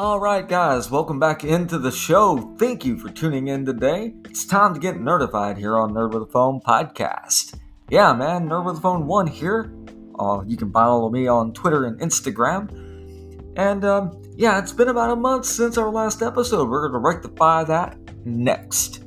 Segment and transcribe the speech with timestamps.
[0.00, 2.54] All right, guys, welcome back into the show.
[2.58, 4.14] Thank you for tuning in today.
[4.24, 7.58] It's time to get notified here on Nerd with a Phone podcast.
[7.90, 9.70] Yeah, man, Nerd with a Phone 1 here.
[10.18, 12.72] Uh, you can follow me on Twitter and Instagram.
[13.58, 16.70] And um, yeah, it's been about a month since our last episode.
[16.70, 18.99] We're going to rectify that next.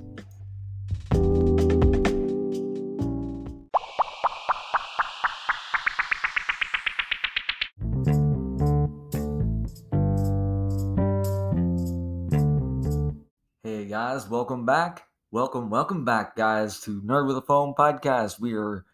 [13.94, 15.04] Guys, welcome back.
[15.30, 18.40] Welcome, welcome back, guys, to Nerd with a Phone podcast.
[18.40, 18.86] We are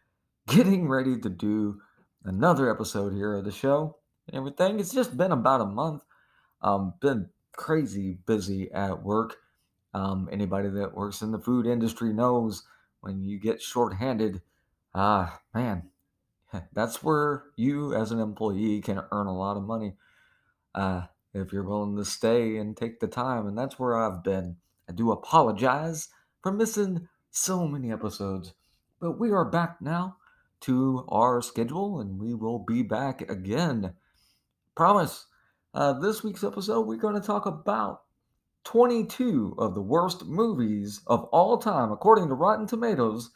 [0.46, 1.80] getting ready to do
[2.26, 3.96] another episode here of the show
[4.28, 4.78] and everything.
[4.78, 6.04] It's just been about a month.
[6.62, 9.38] Um, been crazy busy at work.
[9.94, 12.64] Um, anybody that works in the food industry knows
[13.00, 14.42] when you get shorthanded,
[14.94, 15.84] ah, man,
[16.74, 19.94] that's where you as an employee can earn a lot of money.
[20.76, 24.58] Uh, if you're willing to stay and take the time, and that's where I've been.
[24.90, 26.10] I do apologize
[26.42, 28.56] for missing so many episodes,
[29.00, 30.18] but we are back now
[30.62, 33.94] to our schedule and we will be back again.
[34.76, 35.28] Promise.
[35.76, 38.02] Uh, this week's episode, we're going to talk about
[38.64, 43.30] 22 of the worst movies of all time, according to Rotten Tomatoes.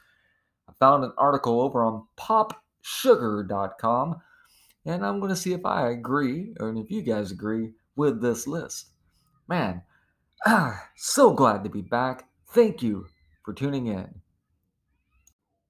[0.67, 4.21] I found an article over on popsugar.com,
[4.85, 8.47] and I'm going to see if I agree, or if you guys agree, with this
[8.47, 8.87] list.
[9.47, 9.83] Man,
[10.47, 12.27] ah, so glad to be back.
[12.49, 13.07] Thank you
[13.43, 14.21] for tuning in.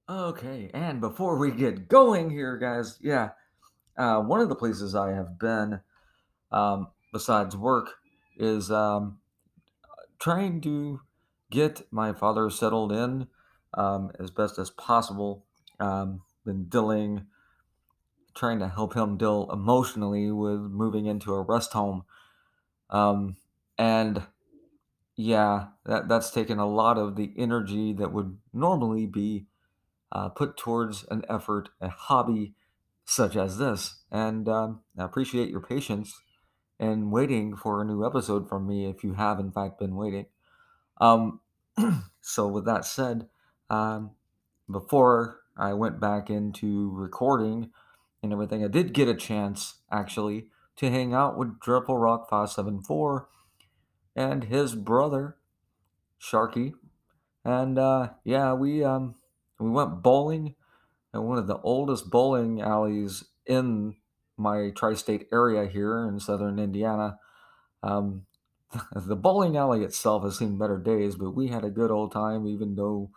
[0.10, 3.30] Okay, and before we get going here, guys, yeah,
[3.98, 5.80] uh, one of the places I have been,
[6.52, 7.92] um, besides work,
[8.38, 9.20] is um,
[10.20, 11.02] trying to
[11.50, 13.28] get my father settled in
[13.74, 15.46] um, as best as possible.
[15.80, 17.28] Um, been dealing,
[18.36, 22.04] trying to help him deal emotionally with moving into a rest home.
[22.90, 23.38] Um,
[23.78, 24.24] and
[25.16, 29.46] yeah, that, that's taken a lot of the energy that would normally be
[30.12, 32.54] uh, put towards an effort, a hobby
[33.06, 34.02] such as this.
[34.12, 36.20] And um, I appreciate your patience
[36.80, 40.26] and waiting for a new episode from me if you have, in fact, been waiting.
[41.00, 41.42] Um,
[42.22, 43.28] so, with that said,
[43.70, 44.12] um,
[44.70, 47.72] before I went back into recording
[48.22, 50.48] and everything, I did get a chance actually
[50.78, 53.28] to hang out with Dreadful Rock 574
[54.16, 55.38] and his brother,
[56.22, 56.74] Sharky.
[57.46, 59.16] And uh, yeah, we um,
[59.60, 60.56] we went bowling
[61.14, 63.96] at one of the oldest bowling alleys in
[64.38, 67.18] my tri-state area here in southern Indiana.
[67.84, 68.26] Um,
[68.96, 72.48] the bowling alley itself has seen better days, but we had a good old time,
[72.48, 73.12] even though,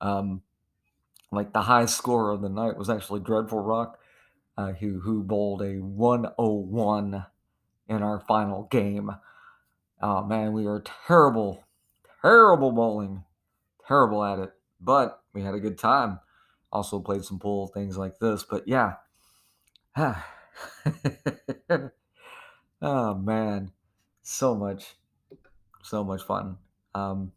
[0.00, 0.42] um,
[1.30, 3.98] like the high score of the night was actually Dreadful Rock,
[4.56, 7.26] uh, who who bowled a 101
[7.88, 9.10] in our final game.
[10.00, 11.64] Oh man, we are terrible,
[12.22, 13.24] terrible bowling,
[13.86, 16.20] terrible at it, but we had a good time.
[16.72, 18.94] Also played some pool things like this, but yeah.
[22.82, 23.70] oh man,
[24.22, 24.96] so much,
[25.82, 26.58] so much fun.
[26.94, 27.32] Um,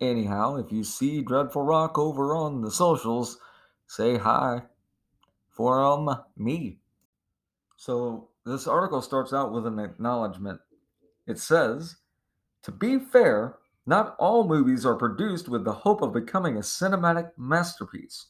[0.00, 3.38] anyhow, if you see Dreadful Rock over on the socials,
[3.86, 4.62] say hi
[5.50, 6.78] for um me.
[7.76, 10.60] So this article starts out with an acknowledgement.
[11.28, 11.96] It says,
[12.62, 17.36] "To be fair, not all movies are produced with the hope of becoming a cinematic
[17.36, 18.28] masterpiece.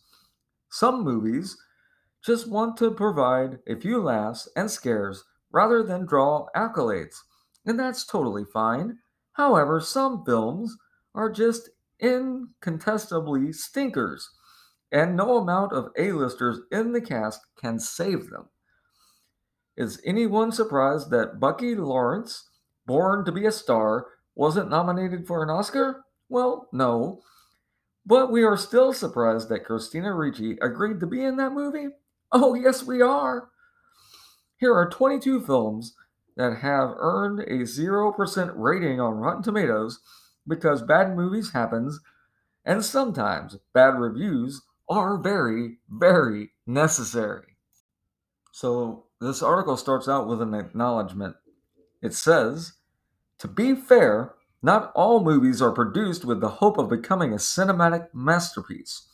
[0.69, 1.57] Some movies
[2.23, 7.23] just want to provide a few laughs and scares rather than draw accolades,
[7.65, 8.99] and that's totally fine.
[9.35, 10.77] However, some films
[11.15, 11.71] are just
[12.01, 14.31] incontestably stinkers,
[14.91, 18.49] and no amount of A-listers in the cast can save them.
[19.77, 22.48] Is anyone surprised that Bucky Larson,
[22.89, 26.05] born to be a star, wasn't nominated for an Oscar?
[26.29, 27.21] Well, no.
[28.05, 31.89] But we are still surprised that Christina Ricci agreed to be in that movie?
[32.33, 33.51] Oh, yes, we are.
[34.59, 35.95] Here are 22 films
[36.37, 40.01] that have earned a 0% rating on Rotten Tomatoes
[40.47, 42.01] because bad movies happens
[42.65, 47.57] and sometimes bad reviews are very, very necessary.
[48.53, 51.37] So this article starts out with an acknowledgement.
[52.03, 52.73] It says,
[53.39, 58.09] to be fair, not all movies are produced with the hope of becoming a cinematic
[58.13, 59.07] masterpiece.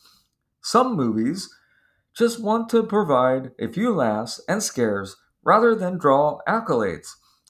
[0.62, 1.48] Some movies
[2.16, 7.08] just want to provide a few laughs and scares rather than draw accolades,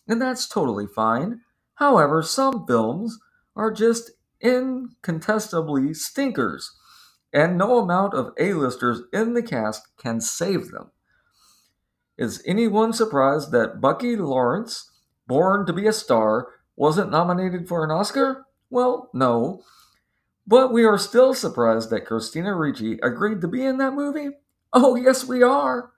[0.09, 1.41] and that's totally fine.
[1.77, 3.19] However, some films
[3.55, 4.11] are just
[4.41, 6.73] incontestably stinkers,
[7.33, 10.91] and no amount of A-listers in the cast can save them.
[12.19, 14.91] Is anyone surprised that Bucky Larson,
[15.27, 18.47] Born to be a Star wasn't nominated for an Oscar?
[18.71, 19.63] Well, no.
[20.47, 24.31] But we are still surprised that Christina Ricci agreed to be in that movie?
[24.73, 25.93] Oh, yes, we are.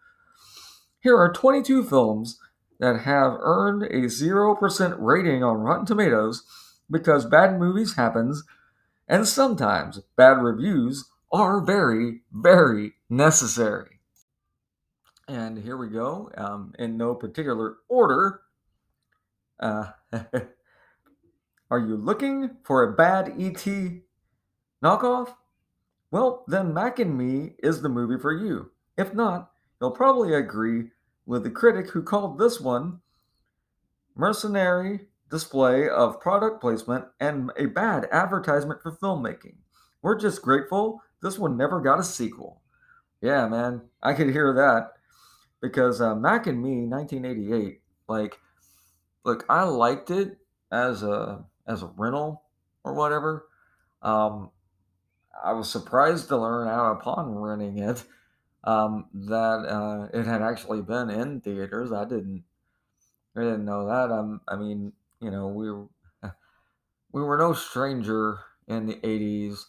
[1.01, 2.39] Here are 22 films
[2.79, 6.43] that have earned a 0% rating on Rotten Tomatoes
[6.91, 8.45] because bad movies happens
[9.09, 14.01] and sometimes bad reviews are very, very necessary.
[15.29, 18.43] And here we go, um, in no particular order.
[19.59, 19.87] Uh,
[21.71, 23.67] are you looking for a bad ET
[24.83, 25.35] knockoff?
[26.11, 28.71] Well, then Mac and Me is the movie for you.
[28.97, 30.91] If not, you'll probably agree
[31.27, 33.01] with the critic who called this one
[34.15, 39.57] mercenary display of product placement and a bad advertisement for filmmaking.
[40.03, 42.63] We're just grateful this one never got a sequel.
[43.21, 44.93] Yeah, man, I could hear that
[45.61, 48.39] because uh, Mac and Me, 1988, like,
[49.25, 50.39] look, I liked it
[50.71, 52.43] as a as a rental
[52.85, 53.49] or whatever.
[54.03, 54.51] Um,
[55.45, 58.05] I was surprised to learn out upon renting it
[58.65, 61.93] um, that uh, it had actually been in theaters.
[61.93, 62.45] I didn't,
[63.37, 64.13] I didn't know that.
[64.13, 65.87] Um, I mean, you know, we were,
[67.13, 69.65] we were no stranger in the '80s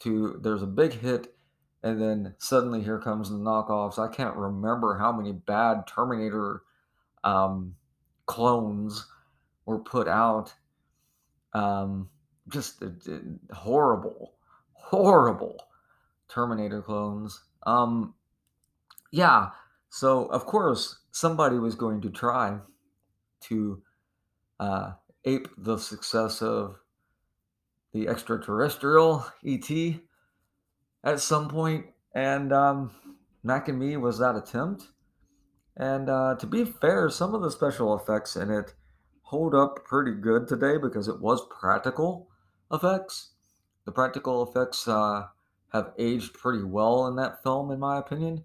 [0.00, 1.34] to there's a big hit,
[1.82, 3.98] and then suddenly here comes the knockoffs.
[3.98, 6.62] I can't remember how many bad Terminator
[7.24, 7.74] um,
[8.26, 9.06] clones
[9.66, 10.54] were put out.
[11.54, 12.10] Um,
[12.48, 12.88] just uh,
[13.52, 14.34] horrible,
[14.72, 15.56] horrible
[16.28, 17.42] Terminator clones.
[17.66, 18.14] Um,
[19.10, 19.50] yeah,
[19.88, 22.58] so of course somebody was going to try
[23.40, 23.82] to
[24.60, 24.92] uh,
[25.24, 26.76] ape the success of
[27.92, 29.70] the extraterrestrial ET
[31.04, 32.90] at some point, and um,
[33.42, 34.88] Mac and Me was that attempt.
[35.76, 38.74] And uh, to be fair, some of the special effects in it
[39.28, 42.30] hold up pretty good today because it was practical
[42.72, 43.32] effects.
[43.84, 45.26] The practical effects uh,
[45.70, 48.44] have aged pretty well in that film, in my opinion.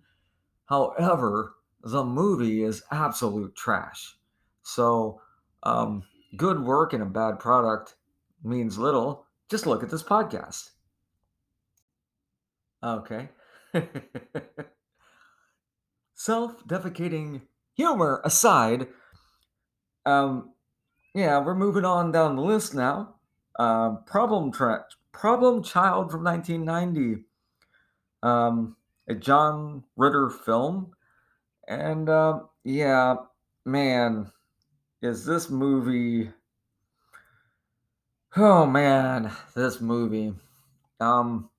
[0.65, 4.18] However, the movie is absolute trash.
[4.63, 5.21] So,
[5.63, 6.03] um,
[6.35, 7.95] good work and a bad product
[8.44, 9.25] means little.
[9.50, 10.71] Just look at this podcast.
[12.83, 13.29] Okay.
[16.13, 17.44] Self defecating
[17.74, 18.88] humor aside,
[20.06, 20.52] um,
[21.13, 23.15] yeah, we're moving on down the list now.
[23.57, 27.24] Uh, problem tra- Problem Child from 1990.
[28.24, 28.75] Um,
[29.07, 30.92] a John Ritter film.
[31.68, 33.15] And uh, yeah,
[33.65, 34.31] man,
[35.01, 36.31] is this movie.
[38.36, 40.33] Oh man, this movie.
[41.00, 41.50] Um,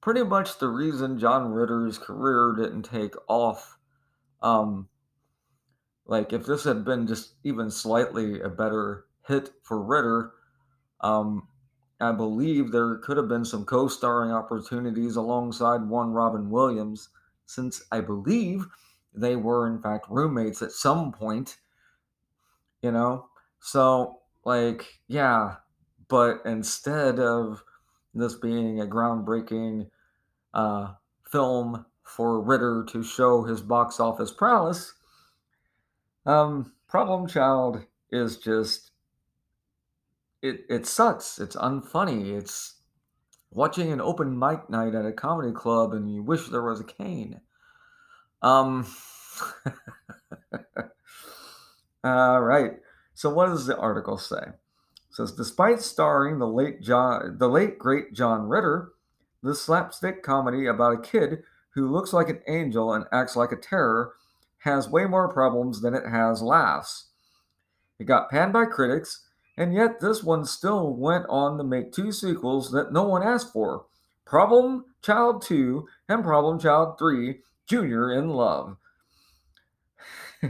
[0.00, 3.78] pretty much the reason John Ritter's career didn't take off.
[4.42, 4.88] Um,
[6.12, 10.32] like if this had been just even slightly a better hit for Ritter,
[11.00, 11.48] um,
[12.02, 17.08] I believe there could have been some co starring opportunities alongside one Robin Williams,
[17.46, 18.66] since I believe
[19.14, 21.56] they were, in fact, roommates at some point.
[22.82, 23.28] You know?
[23.60, 25.56] So, like, yeah.
[26.08, 27.64] But instead of
[28.12, 29.88] this being a groundbreaking
[30.52, 30.92] uh,
[31.30, 34.92] film for Ritter to show his box office prowess,
[36.26, 38.92] um, Problem Child is just
[40.42, 41.38] it it sucks.
[41.38, 42.36] It's unfunny.
[42.36, 42.74] It's
[43.50, 46.84] watching an open mic night at a comedy club and you wish there was a
[46.84, 47.40] cane.
[48.42, 48.86] Um
[52.04, 52.72] All right.
[53.14, 54.42] So what does the article say?
[54.48, 58.92] It says despite starring the late John the late great John Ritter,
[59.42, 61.42] this slapstick comedy about a kid
[61.74, 64.14] who looks like an angel and acts like a terror
[64.64, 67.10] has way more problems than it has laughs.
[67.98, 69.26] It got panned by critics
[69.56, 73.52] and yet, this one still went on to make two sequels that no one asked
[73.52, 73.84] for
[74.24, 78.78] Problem Child 2 and Problem Child 3 Junior in Love.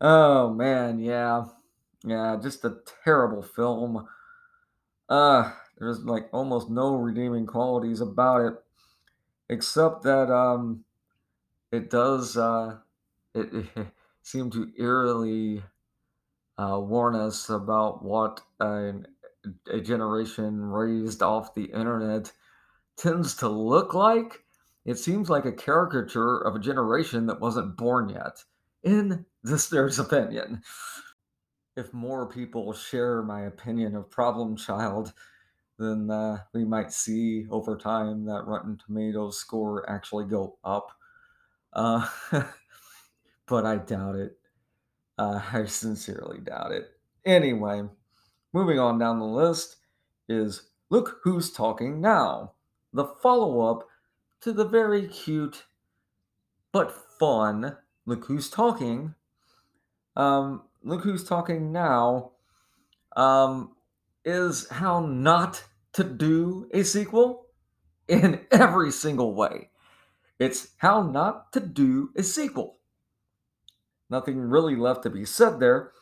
[0.00, 1.44] oh, man, yeah.
[2.04, 4.08] Yeah, just a terrible film.
[5.08, 8.54] Uh, there's like almost no redeeming qualities about it,
[9.52, 10.84] except that um,
[11.70, 12.78] it does uh,
[13.34, 13.86] it, it
[14.22, 15.62] seem to eerily
[16.58, 18.92] uh, warn us about what a,
[19.70, 22.32] a generation raised off the internet
[22.96, 24.42] tends to look like.
[24.84, 28.42] It seems like a caricature of a generation that wasn't born yet,
[28.82, 30.62] in this there's opinion.
[31.76, 35.12] If more people share my opinion of Problem Child,
[35.82, 40.92] then uh, we might see over time that Rotten Tomatoes score actually go up.
[41.72, 42.06] Uh,
[43.46, 44.38] but I doubt it.
[45.18, 46.90] Uh, I sincerely doubt it.
[47.24, 47.82] Anyway,
[48.52, 49.76] moving on down the list
[50.28, 52.52] is Look Who's Talking Now,
[52.92, 53.88] the follow up
[54.42, 55.64] to the very cute
[56.72, 59.14] but fun Look Who's Talking.
[60.16, 62.32] Um, Look Who's Talking Now
[63.16, 63.72] um,
[64.24, 67.46] is how not to do a sequel
[68.08, 69.70] in every single way.
[70.38, 72.78] It's how not to do a sequel.
[74.10, 75.92] Nothing really left to be said there.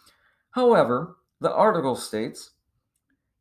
[0.53, 2.51] However, the article states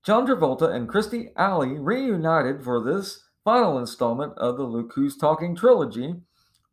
[0.03, 5.56] John Travolta and Kirstie Alley reunited for this final installment of the Look Who's Talking
[5.56, 6.15] trilogy,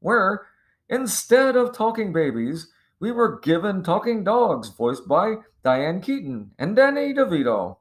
[0.00, 0.46] where
[0.88, 7.12] instead of talking babies, we were given talking dogs voiced by Diane Keaton and Danny
[7.12, 7.78] DeVito.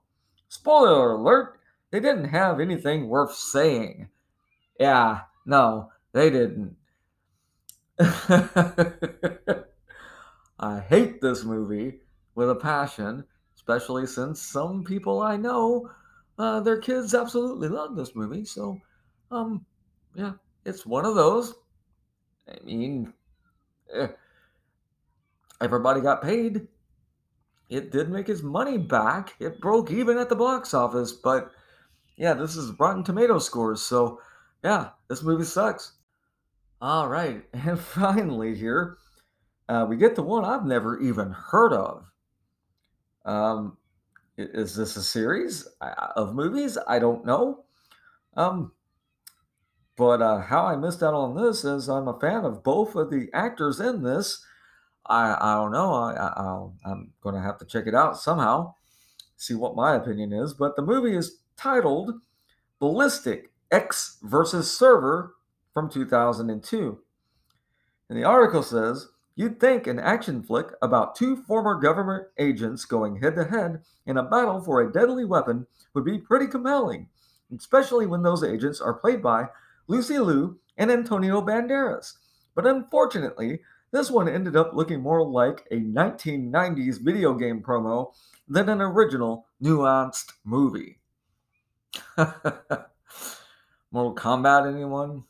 [0.47, 1.59] Spoiler alert,
[1.95, 4.09] they didn't have anything worth saying.
[4.77, 6.75] Yeah, no, they didn't.
[10.59, 12.01] I hate this movie
[12.35, 13.23] with a passion,
[13.55, 15.89] especially since some people I know,
[16.37, 18.43] uh, their kids absolutely love this movie.
[18.43, 18.77] So,
[19.31, 19.65] um,
[20.15, 20.33] yeah,
[20.65, 21.53] it's one of those.
[22.49, 23.13] I mean,
[23.93, 24.07] eh,
[25.61, 26.67] everybody got paid.
[27.69, 29.35] It did make his money back.
[29.39, 31.51] It broke even at the box office, but
[32.17, 33.81] yeah, this is Rotten Tomato scores.
[33.81, 34.19] So,
[34.63, 35.93] yeah, this movie sucks.
[36.81, 38.97] All right, and finally here,
[39.67, 42.11] uh, we get the one I've never even heard of.
[43.25, 43.77] Um,
[44.37, 45.67] is this a series
[46.15, 46.77] of movies?
[46.87, 47.63] I don't know.
[48.35, 48.73] Um,
[49.97, 53.09] but uh, how I missed out on this is I'm a fan of both of
[53.09, 54.43] the actors in this.
[55.05, 55.93] I I don't know.
[55.93, 58.75] I, I I'm going to have to check it out somehow,
[59.37, 60.53] see what my opinion is.
[60.53, 62.21] But the movie is titled
[62.79, 65.35] Ballistic Ecks versus Sever
[65.73, 66.99] from 2002.
[68.09, 73.21] And the article says You'd think an action flick about two former government agents going
[73.21, 77.09] head to head in a battle for a deadly weapon would be pretty compelling,
[77.53, 79.47] especially when those agents are played by
[79.87, 82.13] Lucy Liu and Antonio Banderas.
[82.55, 83.59] But unfortunately,
[83.91, 88.13] this one ended up looking more like a 1990s video game promo
[88.47, 90.99] than an original, nuanced movie.
[93.91, 95.23] Mortal Kombat, anyone?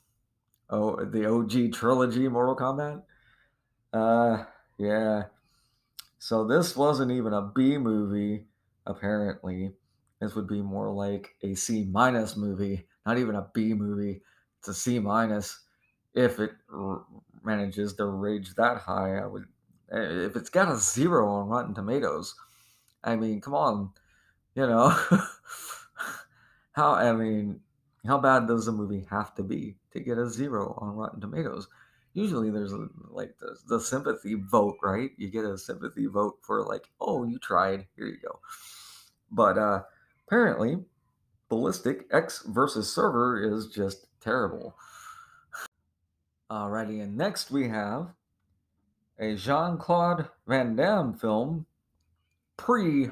[0.70, 3.04] Oh, the OG trilogy, Mortal Kombat?
[3.94, 4.46] Uh,
[4.78, 5.26] yeah.
[6.20, 8.48] So this wasn't even a B movie,
[8.86, 9.74] apparently.
[10.22, 14.22] This would be more like a C minus movie, not even a B movie.
[14.60, 15.62] It's a C minus
[16.14, 17.06] if it r-
[17.44, 19.18] manages to rage that high.
[19.18, 19.46] I would,
[19.92, 22.36] eh, if it's got a zero on Rotten Tomatoes.
[23.04, 23.92] I mean, come on,
[24.56, 24.98] you know,
[26.76, 27.60] how I mean,
[28.06, 31.68] how bad does a movie have to be to get a zero on Rotten Tomatoes?
[32.16, 35.12] usually there's a, like the, the sympathy vote, right?
[35.18, 38.40] You get a sympathy vote for like, oh, you tried, here you go.
[39.30, 39.82] But uh,
[40.26, 40.78] apparently,
[41.50, 44.76] Ballistic Ecks versus Sever is just terrible.
[46.50, 48.14] Alrighty, and next we have
[49.20, 51.66] a Jean Claude Van Damme film
[52.56, 53.10] pre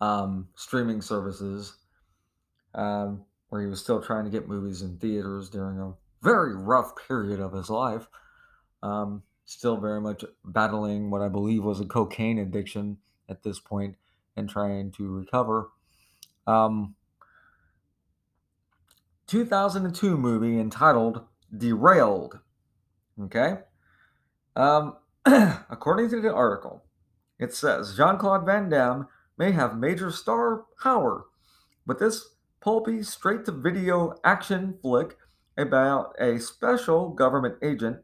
[0.00, 1.76] um, streaming services,
[2.74, 6.92] um, where he was still trying to get movies in theaters during a very rough
[7.08, 8.06] period of his life.
[8.82, 13.96] Um, still very much battling what I believe was a cocaine addiction at this point
[14.36, 15.70] and trying to recover.
[16.46, 16.94] Um,
[19.26, 21.24] 2002 movie entitled
[21.56, 22.40] Derailed.
[23.22, 23.58] Okay.
[24.56, 26.84] Um, according to the article,
[27.38, 31.26] it says Jean Claude Van Damme may have major star power,
[31.86, 32.33] but this
[32.64, 35.18] pulpy, straight to video action flick
[35.56, 37.98] about a special government agent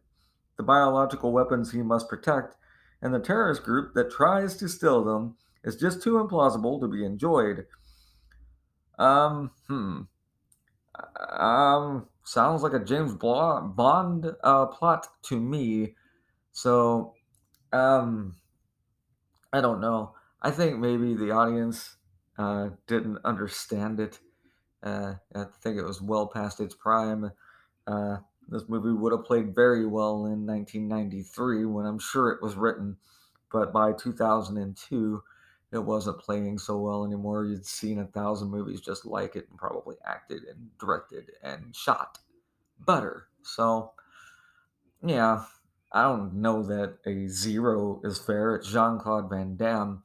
[0.61, 2.55] the biological weapons he must protect,
[3.01, 7.03] and the terrorist group that tries to steal them is just too implausible to be
[7.03, 7.65] enjoyed.
[8.99, 10.03] Um, hmm.
[11.31, 15.95] Um, sounds like a James Bond uh, plot to me.
[16.53, 17.15] So,
[17.73, 18.37] um,
[19.55, 20.15] I don't know.
[20.43, 21.97] I think maybe the audience
[22.37, 24.19] uh, didn't understand it.
[24.83, 27.31] Uh, I think it was well past its prime.
[27.87, 28.19] Uh,
[28.49, 32.97] this movie would have played very well in 1993 when I'm sure it was written,
[33.53, 35.23] but by 2002,
[35.73, 37.45] it wasn't playing so well anymore.
[37.45, 42.19] You'd seen a thousand movies just like it and probably acted and directed and shot
[42.85, 43.29] better.
[43.43, 43.93] So,
[45.05, 45.45] yeah,
[45.93, 48.57] I don't know that a zero is fair.
[48.57, 50.03] It's Jean Claude Van Damme.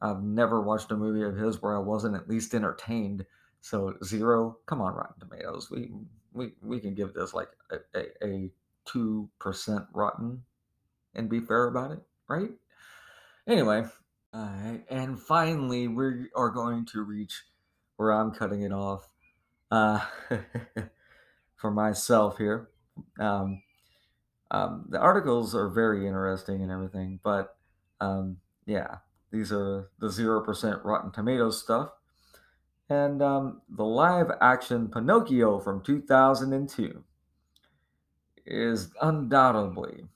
[0.00, 3.26] I've never watched a movie of his where I wasn't at least entertained.
[3.60, 5.70] So zero, come on, Rotten Tomatoes.
[5.70, 5.90] We
[6.32, 7.48] we we can give this like
[7.94, 8.50] a
[8.84, 10.42] two percent rotten.
[11.14, 12.50] and be fair about it, right?
[13.46, 13.84] Anyway,
[14.32, 17.44] uh, and finally, we are going to reach
[17.96, 19.08] where I'm cutting it off
[19.70, 20.00] uh,
[21.56, 22.70] for myself here.
[23.18, 23.62] Um,
[24.50, 27.56] um, the articles are very interesting and everything, but
[28.00, 28.98] um, yeah,
[29.32, 31.90] these are the 0% Rotten Tomatoes stuff.
[32.90, 37.04] And um, the live action Pinocchio from 2002
[38.44, 40.06] is undoubtedly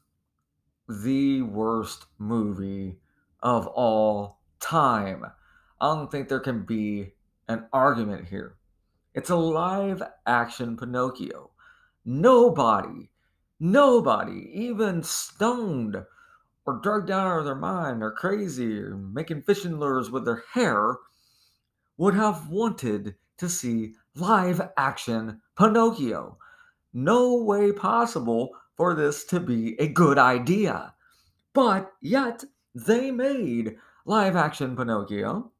[0.88, 2.98] the worst movie
[3.40, 5.24] of all time.
[5.80, 7.12] I don't think there can be
[7.46, 8.56] an argument here.
[9.14, 11.50] It's a live action Pinocchio.
[12.04, 13.08] Nobody,
[13.60, 16.04] nobody, even stoned
[16.66, 20.96] or drugged out of their mind or crazy or making fishing lures with their hair
[21.96, 26.38] would have wanted to see live action Pinocchio.
[26.92, 30.94] No way possible for this to be a good idea.
[31.52, 35.52] But yet, they made live action Pinocchio.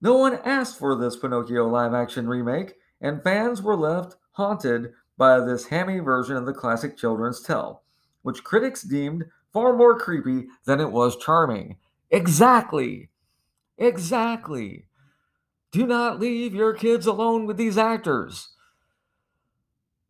[0.00, 5.40] No one asked for this Pinocchio live action remake, and fans were left haunted by
[5.40, 7.82] this hammy version of the classic children's tale,
[8.22, 11.76] which critics deemed far more creepy than it was charming.
[12.10, 13.10] Exactly.
[13.78, 14.86] Exactly.
[15.72, 18.50] Do not leave your kids alone with these actors.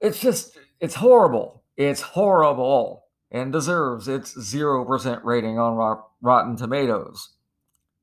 [0.00, 1.62] It's just, it's horrible.
[1.76, 7.30] It's horrible and deserves its 0% rating on Rotten Tomatoes.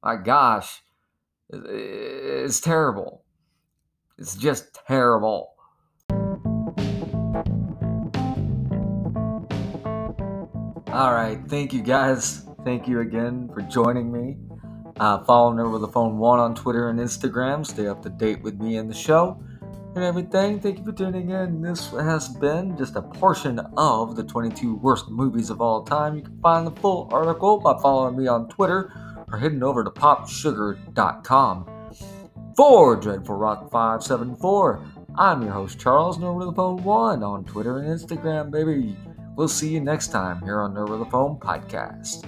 [0.04, 0.82] My gosh,
[1.50, 3.26] it's terrible.
[4.18, 5.54] It's just terrible.
[10.92, 12.46] All right, thank you guys.
[12.66, 14.38] Thank you again for joining me.
[15.00, 17.66] Uh, follow Nerd with the Phone One on Twitter and Instagram.
[17.66, 19.42] Stay up to date with me and the show
[19.96, 20.60] and everything.
[20.60, 21.62] Thank you for tuning in.
[21.62, 26.16] This has been just a portion of the 22 worst movies of all time.
[26.16, 28.92] You can find the full article by following me on Twitter
[29.32, 31.66] or heading over to popsugar.com.
[32.56, 34.86] For Dreadful Rock 574,
[35.18, 38.98] I'm your host Charles Nerd the Phone One on Twitter and Instagram, baby.
[39.36, 42.26] We'll see you next time here on Nerd the Phone podcast.